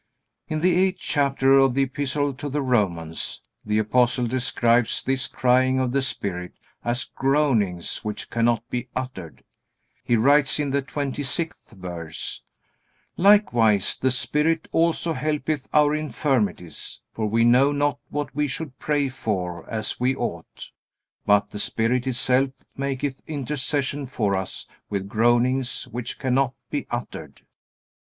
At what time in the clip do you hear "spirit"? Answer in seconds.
6.01-6.53, 14.09-14.67, 21.59-22.07